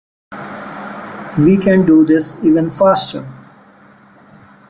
We 1.37 1.57
can 1.59 1.85
do 1.85 2.03
this 2.03 2.43
even 2.43 2.71
faster. 2.71 3.23